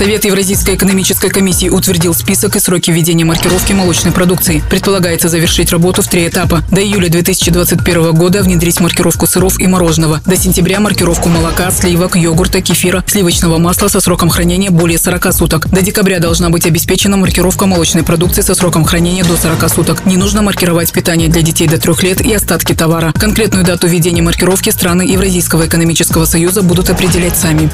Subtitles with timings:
[0.00, 4.64] Совет Евразийской экономической комиссии утвердил список и сроки введения маркировки молочной продукции.
[4.70, 6.62] Предполагается завершить работу в три этапа.
[6.70, 10.22] До июля 2021 года внедрить маркировку сыров и мороженого.
[10.24, 15.68] До сентября маркировку молока, сливок, йогурта, кефира, сливочного масла со сроком хранения более 40 суток.
[15.68, 20.06] До декабря должна быть обеспечена маркировка молочной продукции со сроком хранения до 40 суток.
[20.06, 23.12] Не нужно маркировать питание для детей до 3 лет и остатки товара.
[23.12, 27.68] Конкретную дату введения маркировки страны Евразийского экономического союза будут определять сами.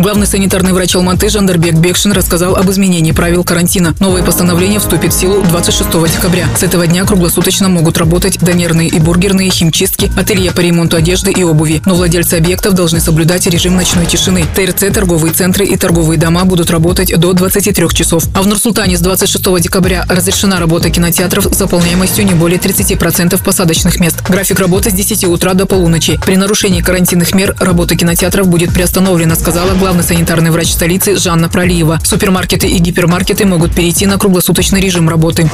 [0.00, 3.94] Главный санитарный врач Алматы Жандарбек Бекшин рассказал об изменении правил карантина.
[4.00, 6.48] Новое постановление вступит в силу 26 декабря.
[6.56, 11.44] С этого дня круглосуточно могут работать донерные и бургерные, химчистки, ателье по ремонту одежды и
[11.44, 11.82] обуви.
[11.84, 14.46] Но владельцы объектов должны соблюдать режим ночной тишины.
[14.56, 18.24] ТРЦ, торговые центры и торговые дома будут работать до 23 часов.
[18.34, 24.00] А в Нур-Султане с 26 декабря разрешена работа кинотеатров с заполняемостью не более 30% посадочных
[24.00, 24.22] мест.
[24.26, 26.18] График работы с 10 утра до полуночи.
[26.24, 31.98] При нарушении карантинных мер работа кинотеатров будет приостановлена, сказала главный санитарный врач столицы Жанна Пролиева.
[32.04, 35.50] Супермаркеты и гипермаркеты могут перейти на круглосуточный режим работы.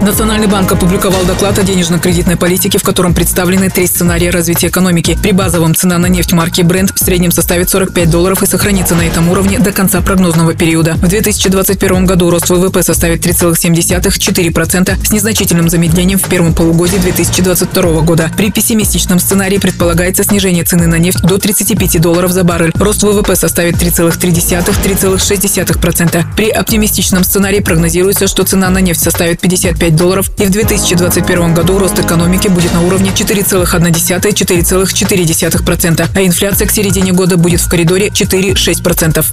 [0.00, 5.18] Национальный банк опубликовал доклад о денежно-кредитной политике, в котором представлены три сценария развития экономики.
[5.20, 9.02] При базовом цена на нефть марки Brent в среднем составит 45 долларов и сохранится на
[9.02, 10.94] этом уровне до конца прогнозного периода.
[10.94, 18.30] В 2021 году рост ВВП составит 3,7-4% с незначительным замедлением в первом полугодии 2022 года.
[18.36, 22.72] При пессимистичном сценарии предполагается снижение цены на нефть до 35 долларов за баррель.
[22.76, 26.24] Рост ВВП составит 3,3-3,6%.
[26.36, 31.54] При оптимистичном сценарии прогнозируется, что цена на нефть составит 55 5 долларов, и в 2021
[31.54, 38.08] году рост экономики будет на уровне 4,1-4,4%, а инфляция к середине года будет в коридоре
[38.08, 39.24] 4-6%.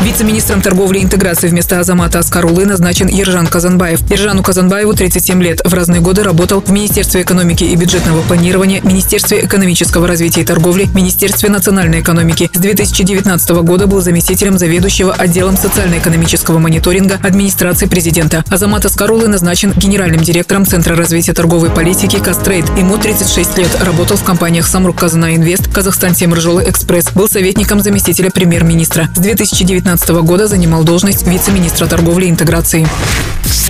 [0.00, 4.00] Вице-министром торговли и интеграции вместо Азамата Аскарулы назначен Ержан Казанбаев.
[4.10, 5.62] Ержану Казанбаеву 37 лет.
[5.64, 10.88] В разные годы работал в Министерстве экономики и бюджетного планирования, Министерстве экономического развития и торговли,
[10.94, 12.50] Министерстве национальной экономики.
[12.52, 18.44] С 2019 года был заместителем заведующего отделом социально-экономического мониторинга администрации президента.
[18.50, 22.66] Азамат Аскарулы назначен генеральным директором Центра развития торговой политики «Кастрейд».
[22.78, 23.82] Ему 36 лет.
[23.82, 27.12] Работал в компаниях «Самрук Казана Инвест», «Казахстан Семржолы Экспресс».
[27.12, 29.08] Был советником заместителя премьер-министра.
[29.14, 32.86] С 2019 2019 года занимал должность вице-министра торговли и интеграции.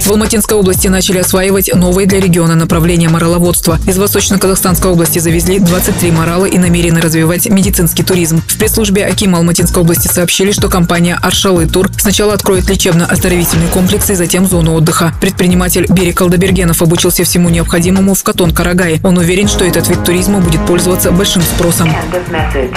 [0.04, 3.78] В Алматинской области начали осваивать новые для региона направления мораловодства.
[3.86, 8.42] Из Восточно-Казахстанской области завезли 23 морала и намерены развивать медицинский туризм.
[8.46, 14.14] В пресс-службе Акима Алматинской области сообщили, что компания «Аршалы Тур» сначала откроет лечебно-оздоровительный комплекс и
[14.14, 15.13] затем зону отдыха.
[15.20, 19.00] Предприниматель Берег Алдабергенов обучился всему необходимому в Катон-Карагае.
[19.02, 21.90] Он уверен, что этот вид туризма будет пользоваться большим спросом.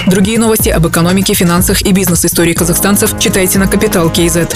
[0.08, 4.56] Другие новости об экономике, финансах и бизнес-истории казахстанцев читайте на Капитал Киезет.